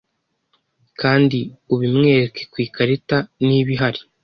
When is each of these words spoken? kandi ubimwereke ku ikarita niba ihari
kandi 1.01 1.39
ubimwereke 1.73 2.41
ku 2.51 2.57
ikarita 2.65 3.17
niba 3.45 3.69
ihari 3.75 4.01